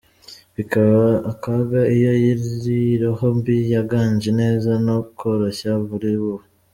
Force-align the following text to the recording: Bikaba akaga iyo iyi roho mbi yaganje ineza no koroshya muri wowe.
Bikaba 0.55 1.07
akaga 1.31 1.79
iyo 1.95 2.11
iyi 2.21 2.91
roho 3.01 3.25
mbi 3.37 3.57
yaganje 3.73 4.25
ineza 4.33 4.71
no 4.85 4.97
koroshya 5.17 5.71
muri 5.87 6.09
wowe. 6.23 6.45